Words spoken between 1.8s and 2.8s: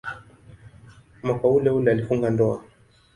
alifunga ndoa.